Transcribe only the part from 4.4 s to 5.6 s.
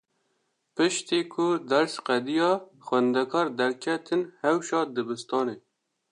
hewşa dibistanê.